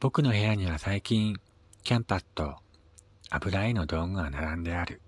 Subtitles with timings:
[0.00, 1.36] 僕の部屋には最近、
[1.82, 2.56] キャンパスと
[3.28, 5.02] 油絵の道具が並んである。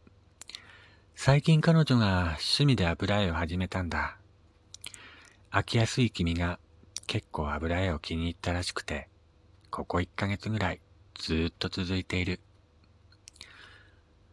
[1.15, 4.19] 最近彼女が趣味で油絵を始めたんだ。
[5.51, 6.59] 飽きやすい君が
[7.07, 9.09] 結構油絵を気に入ったらしくて、
[9.71, 10.81] ここ1ヶ月ぐらい
[11.19, 12.39] ずっと続いている。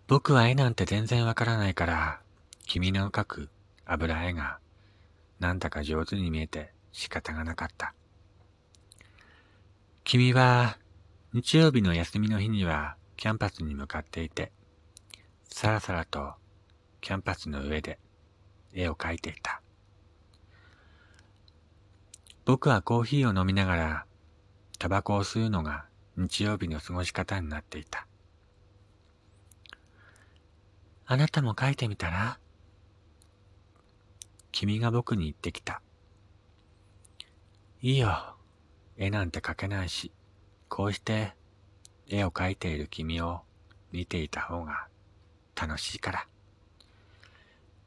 [0.07, 2.20] 僕は絵なんて全然わからないから、
[2.65, 3.50] 君の描く
[3.86, 4.60] 油絵が
[5.39, 7.93] なんだか上手に見えて仕方がなかった。
[10.12, 10.80] 君は
[11.34, 14.52] 日曜日の休みの日にはキャンバスに向かっていて、
[15.48, 16.34] さらさらと
[17.00, 18.00] キャンバスの上で
[18.74, 19.62] 絵を描いていた。
[22.44, 24.06] 僕はコーヒーを飲みながら
[24.80, 25.86] タバコを吸うのが
[26.18, 28.07] 日曜日の過ごし方になっていた。
[31.06, 32.40] あなたも描いてみたら？
[34.52, 35.84] 君が僕に言ってきた。
[37.84, 38.38] いいよ。
[39.02, 40.11] 絵なんて描けないし、
[40.67, 41.33] こうして
[42.09, 43.39] 絵を描いている君を
[43.94, 44.88] 見ていた方が
[45.55, 46.28] 楽しいから。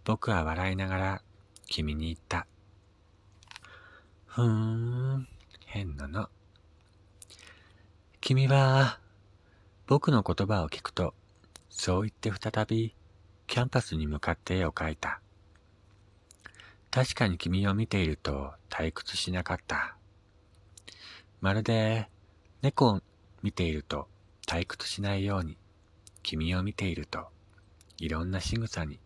[0.05, 1.22] 僕は笑いながら
[1.66, 2.46] 君に言った。
[4.27, 5.28] ふーん、
[5.66, 6.30] 変なの。
[8.22, 8.98] 君は
[9.86, 11.12] 僕の言葉を聞くと、
[11.68, 12.94] そう言って再び
[13.46, 15.20] キャンパスに向かって絵を描いた。
[16.90, 19.94] 確かに君を見ていると退屈しなかった。
[21.43, 22.09] まるで
[22.62, 23.01] 猫を
[23.43, 24.07] 見ていると
[24.47, 25.59] 退屈しないように、
[26.23, 27.27] 君を見ていると
[27.98, 29.01] いろんな仕草に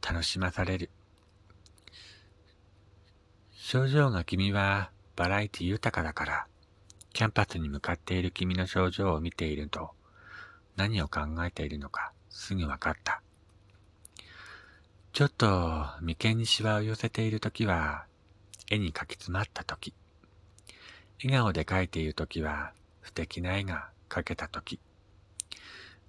[0.00, 0.88] 楽しまされる。
[3.50, 6.46] 症状が君はバラエティ豊かだから、
[7.12, 9.90] キャンパスに向かっている君の症状を見ていると
[10.76, 13.20] 何を考えているのかすぐわかった。
[15.12, 15.46] ちょっと
[16.00, 18.04] 眉間にシワを寄せているときは
[18.70, 19.92] 絵に描き詰まったとき、
[21.24, 22.72] 笑顔で描いているときは、
[23.04, 24.80] 素敵な絵が描けたとき。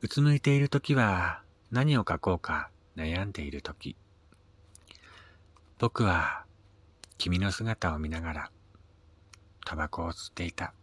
[0.02, 1.42] うつむいているときは、
[1.72, 3.96] 何を描こうか悩んでいるとき。
[5.78, 6.46] 僕は、
[7.18, 8.52] 君の姿を見ながら、
[9.66, 10.74] タバコを吸っていた。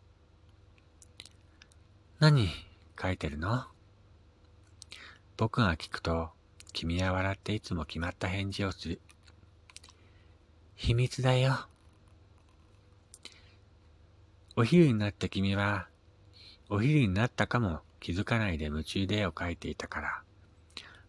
[2.18, 2.48] 何
[3.00, 3.64] 書いてるの？
[5.36, 6.30] 僕が聞くと、
[6.72, 9.00] 君は笑っていつも決まった返事をする。
[10.76, 11.66] 秘密だよ。
[14.56, 15.86] お昼になって君は、
[16.68, 20.22] お昼になったかも気づかないで夢中で絵を描いていたから、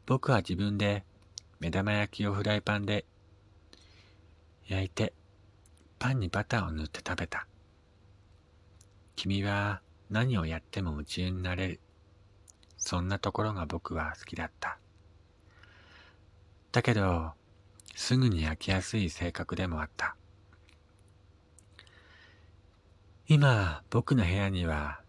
[0.06, 1.04] 僕は自分で
[1.60, 3.06] 目玉焼きをフライパンで
[4.68, 5.14] 焼いて、
[5.98, 7.48] パンにバターを塗って食べた。
[9.16, 9.82] 君は
[10.12, 11.80] 何をやっても夢中になれる。
[12.78, 14.78] そんなところが僕は好きだった。
[16.72, 17.32] だけど、
[17.96, 20.16] すぐに飽きやすい性格でもあった。
[23.34, 25.00] 今、僕の部屋には、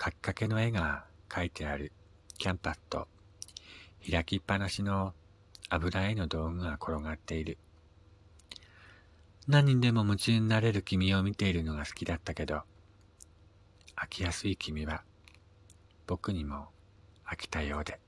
[0.00, 1.90] 書きかけの絵が描いてある
[2.38, 3.08] キャンパスと、
[4.08, 5.14] 開きっぱなしの
[5.68, 7.58] 油絵の道具が転がっている。
[9.48, 12.62] 何にでも夢中になれる君を見ているのが好きだったけど、
[13.96, 15.02] 飽きやすい君は、
[16.06, 16.68] 僕にも
[17.26, 17.98] 飽きたようで。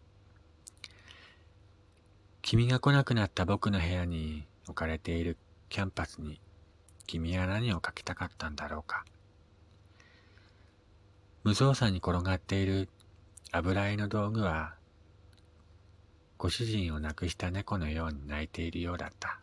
[2.43, 5.37] 君が来なくなった僕の部屋に置かれている
[5.69, 6.41] キャンパスに、
[7.09, 9.05] 君は何を描きたかったんだろうか。
[11.47, 12.89] 無造作に転がっている
[13.53, 14.75] 油絵の道具は、
[16.39, 19.39] ご主人を亡くした猫のように泣いているようだった。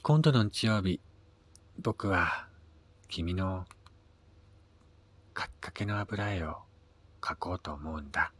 [0.00, 1.00] 今度の日曜日、
[1.82, 2.46] 僕は
[3.08, 3.66] 君の
[5.34, 6.56] かきかけの油絵を
[7.20, 8.32] 描こうと思うんだ。